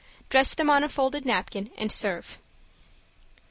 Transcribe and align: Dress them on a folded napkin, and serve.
Dress 0.31 0.55
them 0.55 0.67
on 0.67 0.83
a 0.83 0.89
folded 0.89 1.25
napkin, 1.27 1.69
and 1.77 1.91
serve. 1.91 2.39